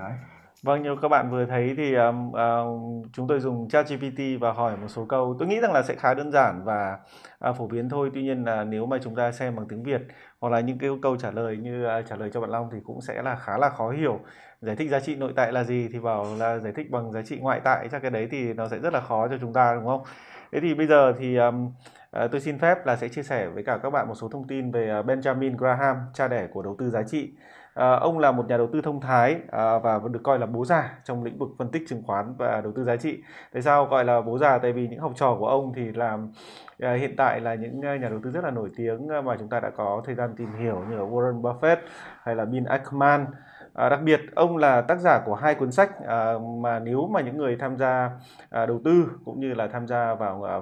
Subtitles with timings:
[0.00, 0.12] cái
[0.62, 4.76] Vâng, như các bạn vừa thấy thì um, uh, chúng tôi dùng ChatGPT và hỏi
[4.76, 5.36] một số câu.
[5.38, 6.98] Tôi nghĩ rằng là sẽ khá đơn giản và
[7.50, 8.10] uh, phổ biến thôi.
[8.14, 10.02] Tuy nhiên là nếu mà chúng ta xem bằng tiếng Việt
[10.40, 12.78] hoặc là những cái câu trả lời như uh, trả lời cho bạn Long thì
[12.84, 14.20] cũng sẽ là khá là khó hiểu.
[14.60, 17.22] Giải thích giá trị nội tại là gì thì bảo là giải thích bằng giá
[17.22, 19.74] trị ngoại tại chắc cái đấy thì nó sẽ rất là khó cho chúng ta
[19.74, 20.02] đúng không?
[20.52, 23.62] Thế thì bây giờ thì um, uh, tôi xin phép là sẽ chia sẻ với
[23.62, 26.90] cả các bạn một số thông tin về Benjamin Graham, cha đẻ của đầu tư
[26.90, 27.32] giá trị.
[27.74, 30.64] À, ông là một nhà đầu tư thông thái à, và được coi là bố
[30.64, 33.22] già trong lĩnh vực phân tích chứng khoán và đầu tư giá trị.
[33.52, 34.58] Tại sao gọi là bố già?
[34.58, 36.32] Tại vì những học trò của ông thì làm
[36.78, 39.60] à, hiện tại là những nhà đầu tư rất là nổi tiếng mà chúng ta
[39.60, 41.76] đã có thời gian tìm hiểu như là Warren Buffett
[42.22, 43.26] hay là Bill Ackman
[43.74, 47.20] À, đặc biệt ông là tác giả của hai cuốn sách à, mà nếu mà
[47.20, 48.10] những người tham gia
[48.50, 50.54] à, đầu tư cũng như là tham gia vào à,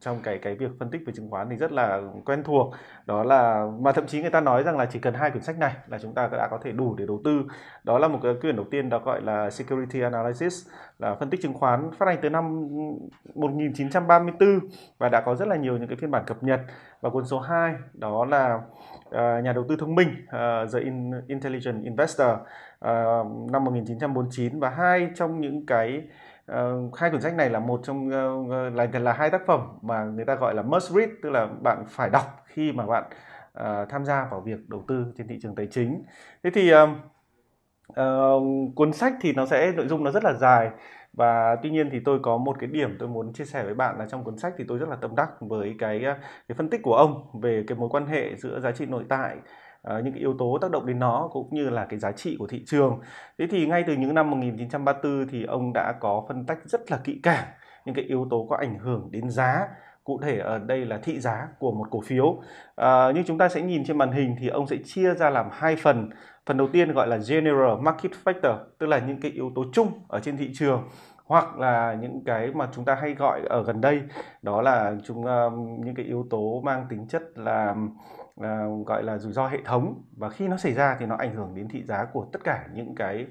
[0.00, 2.74] trong cái cái việc phân tích về chứng khoán thì rất là quen thuộc.
[3.06, 5.58] Đó là mà thậm chí người ta nói rằng là chỉ cần hai quyển sách
[5.58, 7.42] này là chúng ta đã có thể đủ để đầu tư.
[7.84, 10.68] Đó là một cái quyển đầu tiên đó gọi là Security Analysis
[10.98, 12.68] là phân tích chứng khoán phát hành từ năm
[13.34, 14.60] 1934
[14.98, 16.60] và đã có rất là nhiều những cái phiên bản cập nhật
[17.06, 18.60] và cuốn số 2 đó là
[19.08, 20.80] uh, nhà đầu tư thông minh uh, The
[21.28, 26.02] Intelligent Investor uh, năm 1949 và hai trong những cái
[26.52, 30.04] uh, hai quyển sách này là một trong uh, là là hai tác phẩm mà
[30.04, 33.04] người ta gọi là must read tức là bạn phải đọc khi mà bạn
[33.60, 36.04] uh, tham gia vào việc đầu tư trên thị trường tài chính.
[36.42, 36.78] Thế thì uh,
[37.92, 40.70] uh, cuốn sách thì nó sẽ nội dung nó rất là dài
[41.12, 43.98] và tuy nhiên thì tôi có một cái điểm tôi muốn chia sẻ với bạn
[43.98, 46.14] là trong cuốn sách thì tôi rất là tâm đắc với cái ờ,
[46.48, 49.36] cái phân tích của ông về cái mối quan hệ giữa giá trị nội tại
[49.94, 52.36] Uh, những cái yếu tố tác động đến nó cũng như là cái giá trị
[52.38, 53.00] của thị trường.
[53.38, 57.00] Thế thì ngay từ những năm 1934 thì ông đã có phân tách rất là
[57.04, 57.44] kỹ càng
[57.84, 59.68] những cái yếu tố có ảnh hưởng đến giá
[60.06, 62.42] cụ thể ở đây là thị giá của một cổ phiếu.
[62.76, 65.48] À, như chúng ta sẽ nhìn trên màn hình thì ông sẽ chia ra làm
[65.52, 66.10] hai phần.
[66.46, 69.88] Phần đầu tiên gọi là general market factor tức là những cái yếu tố chung
[70.08, 70.88] ở trên thị trường
[71.24, 74.02] hoặc là những cái mà chúng ta hay gọi ở gần đây
[74.42, 75.52] đó là chúng uh,
[75.84, 77.74] những cái yếu tố mang tính chất là
[78.40, 80.02] uh, gọi là rủi ro hệ thống.
[80.16, 82.64] Và khi nó xảy ra thì nó ảnh hưởng đến thị giá của tất cả
[82.74, 83.26] những cái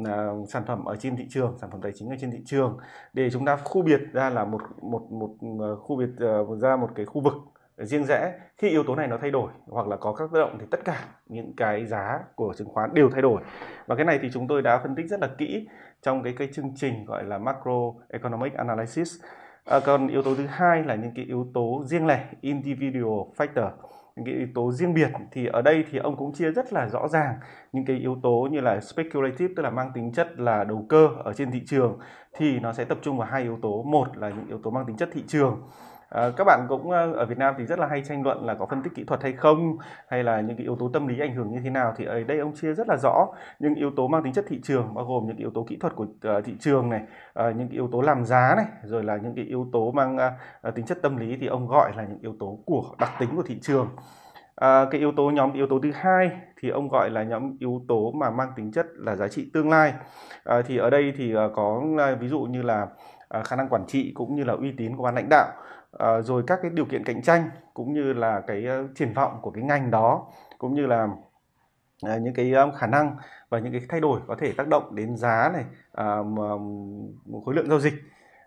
[0.00, 2.78] uh, sản phẩm ở trên thị trường sản phẩm tài chính ở trên thị trường.
[3.12, 6.76] Để chúng ta khu biệt ra là một một một uh, khu biệt uh, ra
[6.76, 7.34] một cái khu vực
[7.76, 10.56] riêng rẽ khi yếu tố này nó thay đổi hoặc là có các tác động
[10.60, 13.42] thì tất cả những cái giá của chứng khoán đều thay đổi.
[13.86, 15.68] Và cái này thì chúng tôi đã phân tích rất là kỹ
[16.02, 19.14] trong cái cái chương trình gọi là macro economic analysis.
[19.64, 23.70] À, còn yếu tố thứ hai là những cái yếu tố riêng lẻ individual factor
[24.16, 26.88] những cái yếu tố riêng biệt thì ở đây thì ông cũng chia rất là
[26.88, 27.34] rõ ràng
[27.72, 31.08] những cái yếu tố như là speculative, tức là mang tính chất là đầu cơ
[31.24, 31.98] ở trên thị trường,
[32.32, 33.82] thì nó sẽ tập trung vào hai yếu tố.
[33.82, 35.62] Một là những yếu tố mang tính chất thị trường
[36.08, 38.54] À, các bạn cũng ờ, ở Việt Nam thì rất là hay tranh luận là
[38.54, 39.76] có phân tích kỹ thuật hay không
[40.08, 41.94] hay là những cái yếu tố tâm lý ảnh hưởng như thế nào.
[41.96, 43.26] Thì ở đây ông chia rất là rõ
[43.58, 45.96] những yếu tố mang tính chất thị trường bao gồm những yếu tố kỹ thuật
[45.96, 47.02] của ờ, thị trường này
[47.56, 50.18] những yếu tố làm giá này rồi là những cái yếu tố mang
[50.74, 53.42] tính chất tâm lý thì ông gọi là những yếu tố của đặc tính của
[53.42, 53.88] thị trường.
[54.56, 56.30] À, cái yếu tố nhóm yếu tố thứ hai
[56.60, 59.70] thì ông gọi là nhóm yếu tố mà mang tính chất là giá trị tương
[59.70, 59.94] lai.
[60.44, 61.82] À, thì ở đây thì có
[62.20, 62.86] ví dụ như là
[63.44, 65.48] khả năng quản trị cũng như là uy tín của ban lãnh đạo.
[65.98, 69.38] Ờ, rồi các cái điều kiện cạnh tranh cũng như là cái ờ, triển vọng
[69.42, 70.26] của cái ngành đó
[70.58, 71.08] cũng như là
[72.02, 73.16] ờ, những cái khả năng
[73.48, 75.64] và những cái thay đổi có thể tác động đến giá này
[76.02, 77.94] uh, khối lượng giao dịch.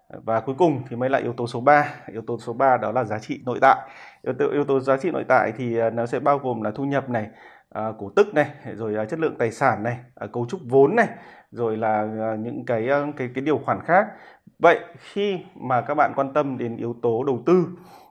[0.09, 2.91] Và cuối cùng thì mới là yếu tố số 3 yếu tố số 3 đó
[2.91, 3.89] là giá trị nội tại.
[4.23, 6.83] Yếu tố yếu tố giá trị nội tại thì nó sẽ bao gồm là thu
[6.83, 7.29] nhập này
[7.69, 10.95] à, cổ tức này rồi à, chất lượng tài sản này à, cấu trúc vốn
[10.95, 11.07] này
[11.51, 14.07] rồi là à, những cái cái cái điều khoản khác
[14.59, 17.67] vậy khi mà các bạn quan tâm đến yếu tố đầu tư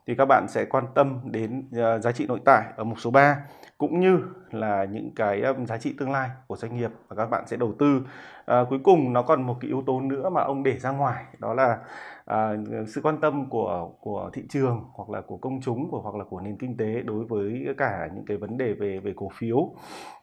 [0.07, 3.11] thì các bạn sẽ quan tâm đến ờ, giá trị nội tại ở mục số
[3.11, 3.37] 3
[3.77, 4.19] cũng như
[4.51, 7.73] là những cái giá trị tương lai của doanh nghiệp và các bạn sẽ đầu
[7.79, 8.01] tư.
[8.45, 11.23] À, cuối cùng nó còn một cái yếu tố nữa mà ông để ra ngoài
[11.37, 11.77] đó là
[12.25, 12.53] à,
[12.87, 16.23] sự quan tâm của của thị trường hoặc là của công chúng của hoặc là
[16.23, 19.73] của nền kinh tế đối với cả những cái vấn đề về về cổ phiếu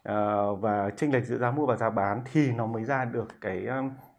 [0.03, 3.27] à, và chênh lệch giữa giá mua và giá bán thì nó mới ra được
[3.41, 3.67] cái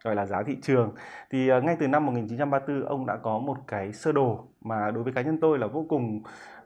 [0.03, 0.91] gọi là giá thị trường.
[1.31, 5.03] Thì ờ, ngay từ năm 1934 ông đã có một cái sơ đồ mà đối
[5.03, 6.21] với cá nhân tôi là vô cùng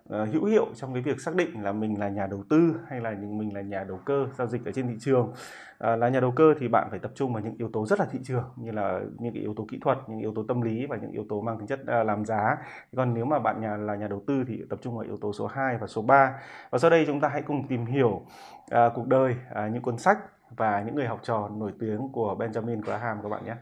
[0.10, 3.02] ờ, hữu hiệu trong cái việc xác định là mình là nhà đầu tư hay
[3.02, 5.34] là mình là nhà đầu cơ giao dịch ở trên thị trường.
[5.78, 8.00] À, là nhà đầu cơ thì bạn phải tập trung vào những yếu tố rất
[8.00, 10.62] là thị trường như là những cái yếu tố kỹ thuật những yếu tố tâm
[10.62, 12.58] lý và những yếu tố mang tính chất làm giá.
[12.96, 15.34] Còn nếu mà bạn nhà là nhà đầu tư thì tập trung vào yếu tố
[15.34, 16.34] số 2 và số 3
[16.70, 18.22] và sau đây chúng ta hãy cùng tìm hiểu
[18.70, 20.18] à, cuộc đời à, những cuốn sách
[20.58, 23.56] và những người học trò nổi tiếng của Benjamin Graham các bạn nhé.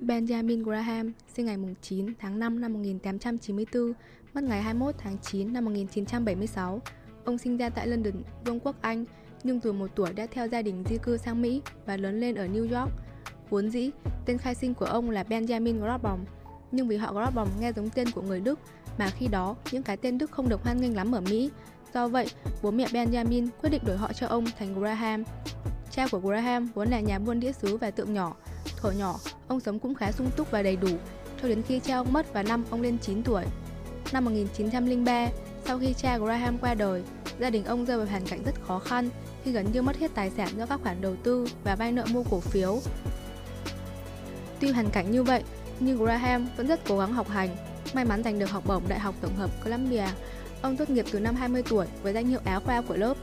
[0.00, 3.92] Benjamin Graham sinh ngày 9 tháng 5 năm 1894,
[4.34, 6.80] mất ngày 21 tháng 9 năm 1976.
[7.24, 9.04] Ông sinh ra tại London, Vương quốc Anh.
[9.42, 12.34] nhưng từ một tuổi đã theo gia đình di cư sang Mỹ và lớn lên
[12.34, 12.92] ở New York.
[13.50, 13.90] Vốn dĩ,
[14.26, 16.20] tên khai sinh của ông là Benjamin Grotbaum,
[16.72, 18.58] nhưng vì họ Grotbaum nghe giống tên của người Đức
[18.98, 21.50] mà khi đó những cái tên Đức không được hoan nghênh lắm ở Mỹ.
[21.94, 22.26] Do vậy,
[22.62, 25.24] bố mẹ Benjamin quyết định đổi họ cho ông thành Graham.
[25.90, 28.36] Cha của Graham vốn là nhà buôn đĩa sứ và tượng nhỏ.
[28.76, 29.16] Thuở nhỏ,
[29.48, 30.88] ông sống cũng khá sung túc và đầy đủ,
[31.42, 33.44] cho đến khi cha ông mất vào năm ông lên 9 tuổi.
[34.12, 35.28] Năm 1903,
[35.66, 37.02] sau khi cha Graham qua đời,
[37.38, 39.08] gia đình ông rơi vào hoàn cảnh rất khó khăn
[39.44, 42.04] khi gần như mất hết tài sản do các khoản đầu tư và vay nợ
[42.12, 42.80] mua cổ phiếu.
[44.60, 45.42] Tuy hoàn cảnh như vậy,
[45.80, 47.48] nhưng Graham vẫn rất cố gắng học hành,
[47.94, 50.06] may mắn giành được học bổng Đại học Tổng hợp Columbia.
[50.64, 53.16] Ông tốt nghiệp từ năm 20 tuổi với danh hiệu Á khoa của lớp.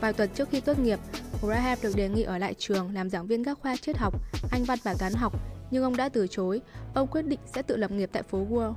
[0.00, 0.98] Vài tuần trước khi tốt nghiệp,
[1.42, 4.14] Graham được đề nghị ở lại trường làm giảng viên các khoa triết học,
[4.50, 5.32] Anh văn và toán học,
[5.70, 6.60] nhưng ông đã từ chối.
[6.94, 8.74] Ông quyết định sẽ tự lập nghiệp tại phố Wall.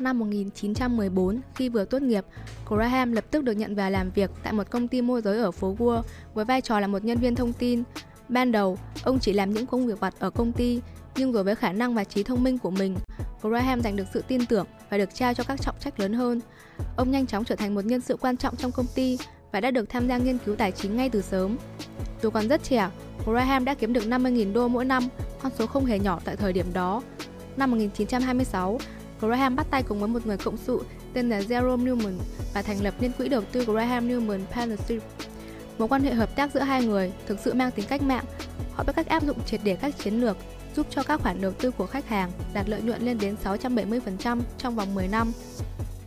[0.00, 2.24] Năm 1914, khi vừa tốt nghiệp,
[2.68, 5.50] Graham lập tức được nhận vào làm việc tại một công ty môi giới ở
[5.50, 6.02] phố Wall
[6.34, 7.82] với vai trò là một nhân viên thông tin.
[8.28, 10.80] Ban đầu, ông chỉ làm những công việc vặt ở công ty,
[11.16, 12.96] nhưng vừa với khả năng và trí thông minh của mình,
[13.42, 16.40] Graham giành được sự tin tưởng và được trao cho các trọng trách lớn hơn.
[16.96, 19.18] Ông nhanh chóng trở thành một nhân sự quan trọng trong công ty
[19.52, 21.56] và đã được tham gia nghiên cứu tài chính ngay từ sớm.
[22.22, 22.88] Dù còn rất trẻ,
[23.26, 25.08] Graham đã kiếm được 50.000 đô mỗi năm,
[25.42, 27.02] con số không hề nhỏ tại thời điểm đó.
[27.56, 28.78] Năm 1926,
[29.20, 32.18] Graham bắt tay cùng với một người cộng sự tên là Jerome Newman
[32.54, 35.02] và thành lập nên quỹ đầu tư Graham Newman Partnership.
[35.78, 38.24] Mối quan hệ hợp tác giữa hai người thực sự mang tính cách mạng.
[38.72, 40.36] Họ biết cách áp dụng triệt để các chiến lược
[40.76, 44.40] giúp cho các khoản đầu tư của khách hàng đạt lợi nhuận lên đến 670%
[44.58, 45.32] trong vòng 10 năm.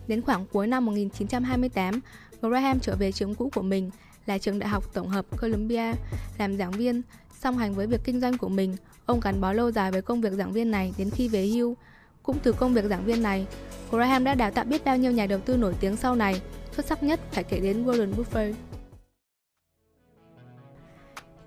[0.08, 2.00] Đến khoảng cuối năm 1928,
[2.42, 3.92] Graham trở về trường cũ của mình
[4.26, 5.94] là trường đại học tổng hợp Columbia
[6.38, 7.02] làm giảng viên.
[7.40, 8.76] Song hành với việc kinh doanh của mình,
[9.06, 11.76] ông gắn bó lâu dài với công việc giảng viên này đến khi về hưu.
[12.24, 13.46] Cũng từ công việc giảng viên này,
[13.92, 16.42] Graham đã đào tạo biết bao nhiêu nhà đầu tư nổi tiếng sau này,
[16.76, 18.54] xuất sắc nhất phải kể đến Warren Buffett.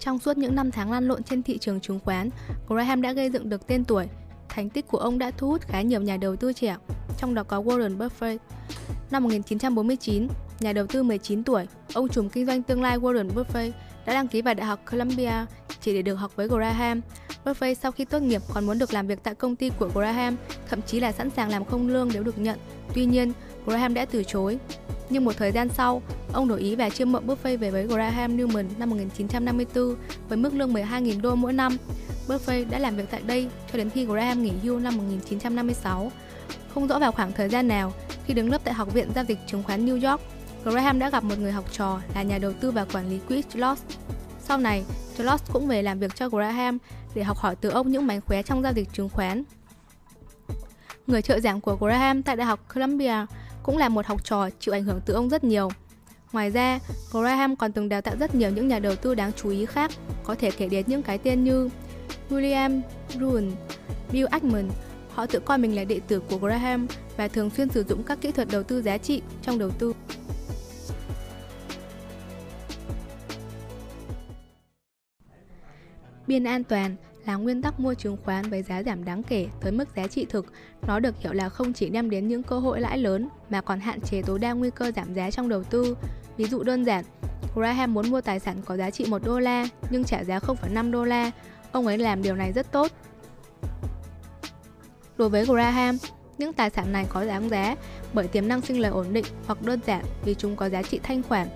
[0.00, 2.30] Trong suốt những năm tháng lăn lộn trên thị trường chứng khoán,
[2.68, 4.06] Graham đã gây dựng được tên tuổi.
[4.48, 6.76] Thành tích của ông đã thu hút khá nhiều nhà đầu tư trẻ,
[7.18, 8.38] trong đó có Warren Buffett.
[9.10, 10.28] Năm 1949,
[10.60, 13.70] nhà đầu tư 19 tuổi, ông trùm kinh doanh tương lai Warren Buffett
[14.06, 15.46] đã đăng ký vào Đại học Columbia
[15.80, 17.00] chỉ để được học với Graham.
[17.44, 20.36] Buffett sau khi tốt nghiệp còn muốn được làm việc tại công ty của Graham,
[20.68, 22.58] thậm chí là sẵn sàng làm không lương nếu được nhận.
[22.94, 23.32] Tuy nhiên,
[23.66, 24.58] Graham đã từ chối.
[25.10, 26.02] Nhưng một thời gian sau,
[26.32, 29.96] ông đổi ý và chiêu mộ Buffett về với Graham Newman năm 1954
[30.28, 31.76] với mức lương 12.000 đô mỗi năm.
[32.28, 36.12] Buffett đã làm việc tại đây cho đến khi Graham nghỉ hưu năm 1956.
[36.74, 37.92] Không rõ vào khoảng thời gian nào,
[38.26, 40.20] khi đứng lớp tại Học viện Giao dịch Chứng khoán New York,
[40.64, 43.42] Graham đã gặp một người học trò là nhà đầu tư và quản lý quỹ
[43.50, 43.82] Schloss.
[44.40, 44.84] Sau này,
[45.14, 46.78] Schloss cũng về làm việc cho Graham
[47.14, 49.42] để học hỏi từ ông những mánh khóe trong giao dịch chứng khoán.
[51.06, 53.26] Người trợ giảng của Graham tại Đại học Columbia
[53.62, 55.68] cũng là một học trò chịu ảnh hưởng từ ông rất nhiều.
[56.32, 56.78] Ngoài ra,
[57.12, 59.90] Graham còn từng đào tạo rất nhiều những nhà đầu tư đáng chú ý khác,
[60.24, 61.70] có thể kể đến những cái tên như
[62.30, 63.50] William Ruin,
[64.12, 64.70] Bill Ackman.
[65.14, 66.86] Họ tự coi mình là đệ tử của Graham
[67.16, 69.92] và thường xuyên sử dụng các kỹ thuật đầu tư giá trị trong đầu tư.
[76.26, 76.96] Biên an toàn
[77.26, 80.26] là nguyên tắc mua chứng khoán với giá giảm đáng kể tới mức giá trị
[80.28, 80.46] thực.
[80.82, 83.80] Nó được hiểu là không chỉ đem đến những cơ hội lãi lớn mà còn
[83.80, 85.96] hạn chế tối đa nguy cơ giảm giá trong đầu tư.
[86.36, 87.04] Ví dụ đơn giản,
[87.54, 90.90] Graham muốn mua tài sản có giá trị 1 đô la nhưng trả giá 0,5
[90.90, 91.30] đô la.
[91.72, 92.92] Ông ấy làm điều này rất tốt.
[95.16, 95.98] Đối với Graham,
[96.38, 97.76] những tài sản này có đáng giá
[98.12, 101.00] bởi tiềm năng sinh lời ổn định hoặc đơn giản vì chúng có giá trị
[101.02, 101.48] thanh khoản.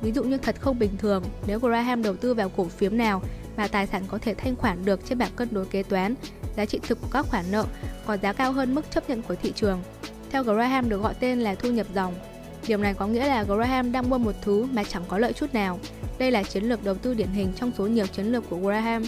[0.00, 3.22] Ví dụ như thật không bình thường nếu Graham đầu tư vào cổ phiếu nào
[3.56, 6.14] mà tài sản có thể thanh khoản được trên bảng cân đối kế toán,
[6.56, 7.64] giá trị thực của các khoản nợ
[8.06, 9.82] có giá cao hơn mức chấp nhận của thị trường.
[10.30, 12.14] Theo Graham được gọi tên là thu nhập dòng.
[12.66, 15.54] Điều này có nghĩa là Graham đang mua một thứ mà chẳng có lợi chút
[15.54, 15.78] nào.
[16.18, 19.02] Đây là chiến lược đầu tư điển hình trong số nhiều chiến lược của Graham.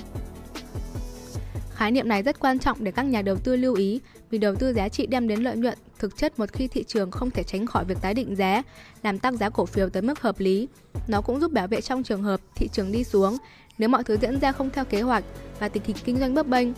[1.75, 4.55] Khái niệm này rất quan trọng để các nhà đầu tư lưu ý vì đầu
[4.55, 7.43] tư giá trị đem đến lợi nhuận thực chất một khi thị trường không thể
[7.43, 8.63] tránh khỏi việc tái định giá,
[9.03, 10.69] làm tăng giá cổ phiếu tới mức hợp lý.
[11.09, 13.37] Nó cũng giúp bảo vệ trong trường hợp thị trường đi xuống
[13.79, 15.25] nếu mọi thứ diễn ra không theo kế hoạch
[15.61, 16.69] và tình hình kinh doanh bấp bênh.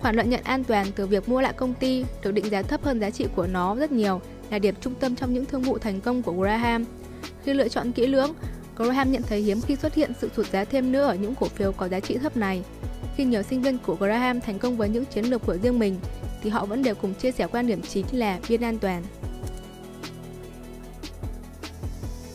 [0.00, 2.84] Khoản lợi nhuận an toàn từ việc mua lại công ty được định giá thấp
[2.84, 5.78] hơn giá trị của nó rất nhiều là điểm trung tâm trong những thương vụ
[5.78, 6.84] thành công của Graham.
[7.44, 8.32] Khi lựa chọn kỹ lưỡng,
[8.76, 11.46] Graham nhận thấy hiếm khi xuất hiện sự sụt giá thêm nữa ở những cổ
[11.46, 12.62] phiếu có giá trị thấp này.
[13.16, 15.96] Khi nhiều sinh viên của Graham thành công với những chiến lược của riêng mình,
[16.42, 19.02] thì họ vẫn đều cùng chia sẻ quan điểm chính là biên an toàn.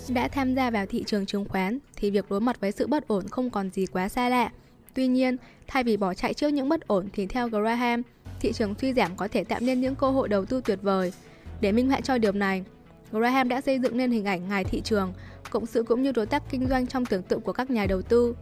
[0.09, 3.07] Đã tham gia vào thị trường chứng khoán thì việc đối mặt với sự bất
[3.07, 4.51] ổn không còn gì quá xa lạ.
[4.93, 8.01] Tuy nhiên, thay vì bỏ chạy trước những bất ổn thì theo Graham,
[8.39, 11.13] thị trường suy giảm có thể tạo nên những cơ hội đầu tư tuyệt vời.
[11.61, 12.63] Để minh họa cho điều này,
[13.11, 15.13] Graham đã xây dựng nên hình ảnh ngài thị trường,
[15.49, 18.01] cộng sự cũng như đối tác kinh doanh trong tưởng tượng của các nhà đầu
[18.01, 18.35] tư.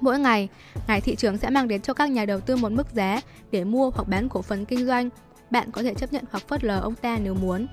[0.00, 0.48] Mỗi ngày,
[0.88, 3.64] ngài thị trường sẽ mang đến cho các nhà đầu tư một mức giá để
[3.64, 5.08] mua hoặc bán cổ phần kinh doanh.
[5.50, 7.66] Bạn có thể chấp nhận hoặc phớt lờ ông ta nếu muốn.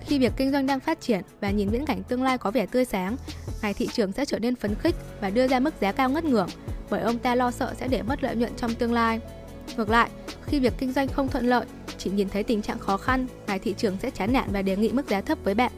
[0.00, 2.66] Khi việc kinh doanh đang phát triển và nhìn viễn cảnh tương lai có vẻ
[2.66, 3.16] tươi sáng,
[3.62, 6.24] ngài thị trường sẽ trở nên phấn khích và đưa ra mức giá cao ngất
[6.24, 6.48] ngưỡng
[6.90, 9.20] bởi ông ta lo sợ sẽ để mất lợi nhuận trong tương lai.
[9.76, 10.10] Ngược lại,
[10.46, 11.66] khi việc kinh doanh không thuận lợi,
[11.98, 14.76] chỉ nhìn thấy tình trạng khó khăn, ngài thị trường sẽ chán nản và đề
[14.76, 15.72] nghị mức giá thấp với bạn.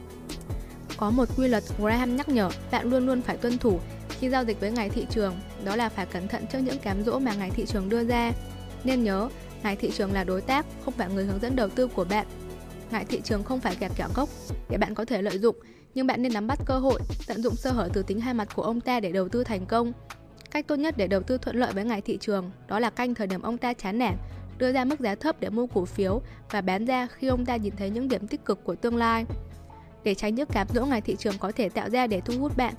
[0.96, 3.80] Có một quy luật Graham nhắc nhở bạn luôn luôn phải tuân thủ
[4.20, 5.34] khi giao dịch với ngài thị trường,
[5.64, 8.32] đó là phải cẩn thận trước những cám dỗ mà ngài thị trường đưa ra.
[8.84, 9.28] Nên nhớ,
[9.62, 12.26] ngài thị trường là đối tác, không phải người hướng dẫn đầu tư của bạn.
[12.90, 14.28] Ngài thị trường không phải kẻ kẹo gốc
[14.68, 15.56] để bạn có thể lợi dụng,
[15.94, 18.48] nhưng bạn nên nắm bắt cơ hội, tận dụng sơ hở từ tính hai mặt
[18.54, 19.92] của ông ta để đầu tư thành công.
[20.50, 23.14] Cách tốt nhất để đầu tư thuận lợi với ngài thị trường đó là canh
[23.14, 24.16] thời điểm ông ta chán nản,
[24.58, 27.56] đưa ra mức giá thấp để mua cổ phiếu và bán ra khi ông ta
[27.56, 29.24] nhìn thấy những điểm tích cực của tương lai.
[30.04, 32.56] Để tránh những cám dỗ ngài thị trường có thể tạo ra để thu hút
[32.56, 32.74] bạn,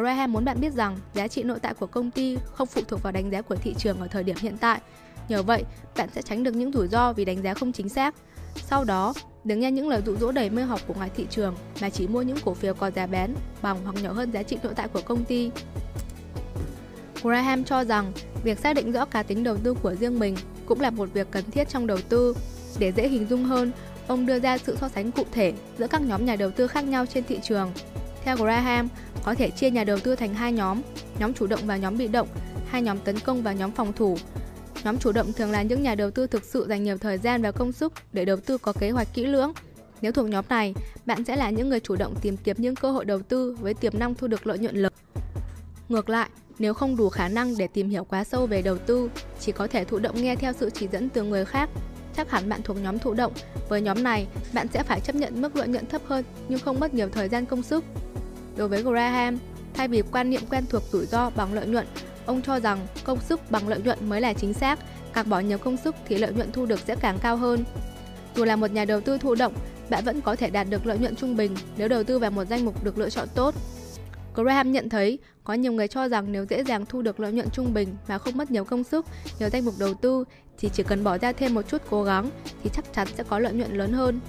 [0.00, 3.02] Graham muốn bạn biết rằng giá trị nội tại của công ty không phụ thuộc
[3.02, 4.80] vào đánh giá của thị trường ở thời điểm hiện tại.
[5.28, 5.64] Nhờ vậy,
[5.96, 8.14] bạn sẽ tránh được những rủi ro vì đánh giá không chính xác.
[8.56, 11.54] Sau đó, đừng nghe những lời dụ dỗ đầy mê hoặc của ngoài thị trường
[11.80, 14.58] mà chỉ mua những cổ phiếu có giá bán bằng hoặc nhỏ hơn giá trị
[14.62, 15.50] nội tại của công ty.
[17.22, 18.12] Graham cho rằng
[18.44, 20.36] việc xác định rõ cá tính đầu tư của riêng mình
[20.66, 22.34] cũng là một việc cần thiết trong đầu tư.
[22.78, 23.70] Để dễ hình dung hơn,
[24.06, 26.84] ông đưa ra sự so sánh cụ thể giữa các nhóm nhà đầu tư khác
[26.84, 27.72] nhau trên thị trường.
[28.26, 28.88] Theo Graham,
[29.24, 30.82] có thể chia nhà đầu tư thành hai nhóm,
[31.18, 32.28] nhóm chủ động và nhóm bị động,
[32.68, 34.16] hai nhóm tấn công và nhóm phòng thủ.
[34.84, 37.42] Nhóm chủ động thường là những nhà đầu tư thực sự dành nhiều thời gian
[37.42, 39.52] và công sức để đầu tư có kế hoạch kỹ lưỡng.
[40.00, 40.74] Nếu thuộc nhóm này,
[41.06, 43.74] bạn sẽ là những người chủ động tìm kiếm những cơ hội đầu tư với
[43.74, 44.92] tiềm năng thu được lợi nhuận lớn.
[45.88, 46.28] Ngược lại,
[46.58, 49.66] nếu không đủ khả năng để tìm hiểu quá sâu về đầu tư, chỉ có
[49.66, 51.70] thể thụ động nghe theo sự chỉ dẫn từ người khác,
[52.16, 53.32] chắc hẳn bạn thuộc nhóm thụ động.
[53.68, 56.80] Với nhóm này, bạn sẽ phải chấp nhận mức lợi nhuận thấp hơn nhưng không
[56.80, 57.84] mất nhiều thời gian công sức.
[58.56, 59.38] Đối với Graham,
[59.74, 61.86] thay vì quan niệm quen thuộc rủi ro bằng lợi nhuận,
[62.26, 64.78] ông cho rằng công sức bằng lợi nhuận mới là chính xác,
[65.12, 67.64] càng bỏ nhiều công sức thì lợi nhuận thu được sẽ càng cao hơn.
[68.36, 69.54] Dù là một nhà đầu tư thụ động,
[69.90, 72.44] bạn vẫn có thể đạt được lợi nhuận trung bình nếu đầu tư vào một
[72.44, 73.54] danh mục được lựa chọn tốt.
[74.34, 77.50] Graham nhận thấy có nhiều người cho rằng nếu dễ dàng thu được lợi nhuận
[77.50, 79.06] trung bình mà không mất nhiều công sức,
[79.38, 80.24] nhiều danh mục đầu tư
[80.58, 82.30] thì chỉ cần bỏ ra thêm một chút cố gắng
[82.62, 84.20] thì chắc chắn sẽ có lợi nhuận lớn hơn.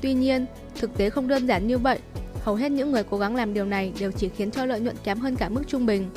[0.00, 0.46] Tuy nhiên,
[0.80, 1.98] thực tế không đơn giản như vậy.
[2.46, 4.96] Hầu hết những người cố gắng làm điều này đều chỉ khiến cho lợi nhuận
[5.04, 6.10] kém hơn cả mức trung bình.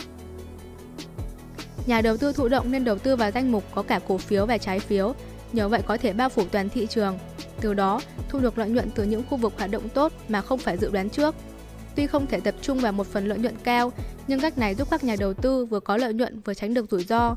[1.86, 4.46] Nhà đầu tư thụ động nên đầu tư vào danh mục có cả cổ phiếu
[4.46, 5.14] và trái phiếu,
[5.54, 7.20] nhờ vậy có thể bao phủ toàn thị trường.
[7.62, 10.60] Từ đó, thu được lợi nhuận từ những khu vực hoạt động tốt mà không
[10.60, 11.36] phải dự đoán trước.
[11.96, 13.92] Tuy không thể tập trung vào một phần lợi nhuận cao,
[14.28, 16.92] nhưng cách này giúp các nhà đầu tư vừa có lợi nhuận vừa tránh được
[16.92, 17.36] rủi ro.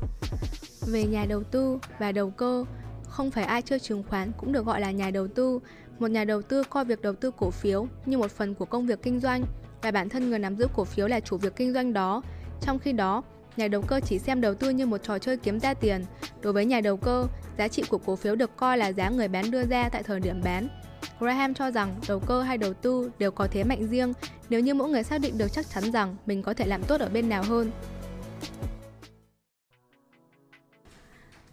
[0.81, 2.65] Về nhà đầu tư và đầu cơ,
[3.07, 5.59] không phải ai chơi chứng khoán cũng được gọi là nhà đầu tư.
[5.99, 8.85] Một nhà đầu tư coi việc đầu tư cổ phiếu như một phần của công
[8.85, 9.43] việc kinh doanh
[9.81, 12.21] và bản thân người nắm giữ cổ phiếu là chủ việc kinh doanh đó.
[12.61, 13.23] Trong khi đó,
[13.57, 16.05] nhà đầu cơ chỉ xem đầu tư như một trò chơi kiếm ra tiền.
[16.41, 19.27] Đối với nhà đầu cơ, giá trị của cổ phiếu được coi là giá người
[19.27, 20.67] bán đưa ra tại thời điểm bán
[21.19, 24.13] Graham cho rằng đầu cơ hay đầu tư đều có thế mạnh riêng
[24.49, 27.01] nếu như mỗi người xác định được chắc chắn rằng mình có thể làm tốt
[27.01, 27.71] ở bên nào hơn.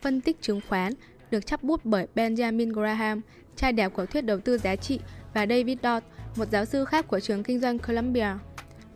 [0.00, 0.92] Phân tích chứng khoán
[1.30, 3.20] được chắp bút bởi Benjamin Graham,
[3.60, 5.00] trai đẹp của thuyết đầu tư giá trị,
[5.34, 8.28] và David Dodd, một giáo sư khác của trường kinh doanh Columbia.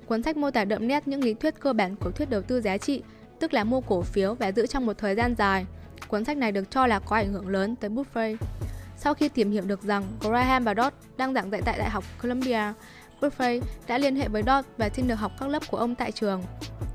[0.07, 2.61] Cuốn sách mô tả đậm nét những lý thuyết cơ bản của thuyết đầu tư
[2.61, 3.03] giá trị,
[3.41, 5.67] tức là mua cổ phiếu và giữ trong một thời gian dài.
[6.09, 8.37] Cuốn sách này được cho là có ảnh hưởng lớn tới Buffett.
[8.97, 12.05] Sau khi tìm hiểu được rằng Graham và Dodd đang giảng dạy tại Đại học
[12.23, 12.73] Columbia,
[13.21, 16.13] Buffett đã liên hệ với Dodd và xin được học các lớp của ông tại
[16.13, 16.43] trường.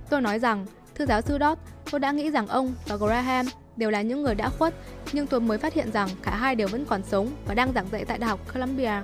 [0.09, 1.61] Tôi nói rằng, thưa giáo sư Dodd,
[1.91, 3.45] tôi đã nghĩ rằng ông và Graham
[3.77, 4.73] đều là những người đã khuất,
[5.13, 7.87] nhưng tôi mới phát hiện rằng cả hai đều vẫn còn sống và đang giảng
[7.91, 9.01] dạy tại Đại học Columbia.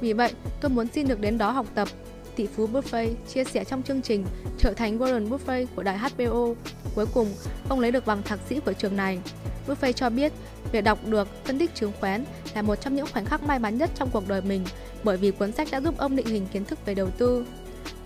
[0.00, 1.88] Vì vậy, tôi muốn xin được đến đó học tập.
[2.36, 4.26] Tỷ phú Buffett chia sẻ trong chương trình
[4.58, 6.54] trở thành Warren Buffett của đài HBO.
[6.94, 7.28] Cuối cùng,
[7.68, 9.18] ông lấy được bằng thạc sĩ của trường này.
[9.66, 10.32] Buffett cho biết
[10.72, 12.24] Việc đọc được phân tích chứng khoán
[12.54, 14.64] là một trong những khoảnh khắc may mắn nhất trong cuộc đời mình
[15.04, 17.44] bởi vì cuốn sách đã giúp ông định hình kiến thức về đầu tư.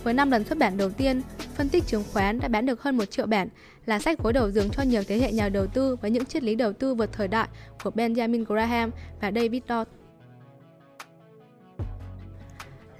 [0.02, 1.22] Với 5 lần xuất bản đầu tiên,
[1.54, 3.48] phân tích chứng khoán đã bán được hơn 1 triệu bản,
[3.86, 6.42] là sách gối đầu giường cho nhiều thế hệ nhà đầu tư với những triết
[6.42, 7.48] lý đầu tư vượt thời đại
[7.84, 8.90] của Benjamin Graham
[9.20, 9.90] và David Dodd.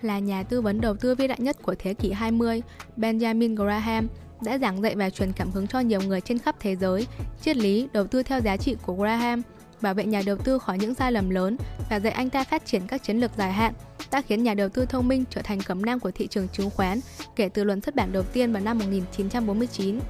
[0.03, 2.63] Là nhà tư vấn đầu tư vĩ đại nhất của thế kỷ 20,
[2.97, 4.09] Benjamin Graham
[4.45, 7.07] đã giảng dạy và truyền cảm hứng cho nhiều người trên khắp thế giới.
[7.43, 9.43] Triết lý đầu tư theo giá trị của Graham
[9.83, 11.57] bảo vệ nhà đầu tư khỏi những sai lầm lớn
[11.91, 13.73] và dạy anh ta phát triển các chiến lược dài hạn
[14.11, 16.71] đã khiến nhà đầu tư thông minh trở thành cẩm nang của thị trường chứng
[16.71, 17.01] khoán
[17.37, 20.01] kể từ luận xuất bản đầu tiên vào năm 1949.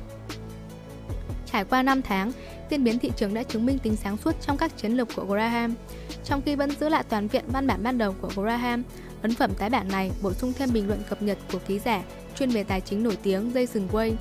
[1.52, 2.32] Trải qua 5 tháng,
[2.70, 5.24] diễn biến thị trường đã chứng minh tính sáng suốt trong các chiến lược của
[5.24, 5.74] Graham.
[6.24, 8.82] Trong khi vẫn giữ lại toàn viện văn bản ban đầu của Graham,
[9.22, 12.02] Ấn phẩm tái bản này bổ sung thêm bình luận cập nhật của ký giả
[12.38, 14.12] chuyên về tài chính nổi tiếng Jason Way.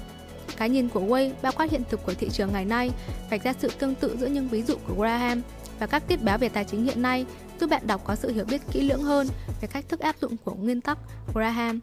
[0.58, 2.91] Cái nhìn của Way bao quát hiện thực của thị trường ngày nay,
[3.29, 5.41] vạch ra sự tương tự giữa những ví dụ của Graham
[5.79, 7.25] và các tiết báo về tài chính hiện nay,
[7.60, 9.27] giúp bạn đọc có sự hiểu biết kỹ lưỡng hơn
[9.62, 10.98] về cách thức áp dụng của nguyên tắc
[11.34, 11.79] Graham.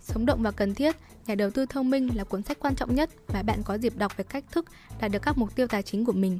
[0.00, 2.94] Sống động và cần thiết, nhà đầu tư thông minh là cuốn sách quan trọng
[2.94, 4.64] nhất mà bạn có dịp đọc về cách thức
[5.00, 6.38] đạt được các mục tiêu tài chính của mình.